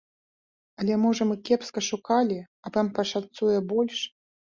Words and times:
Але, 0.83 0.93
можа, 1.01 1.27
мы 1.31 1.35
кепска 1.49 1.83
шукалі, 1.89 2.37
а 2.67 2.73
вам 2.79 2.89
пашанцуе 3.01 3.59
больш? 3.75 3.99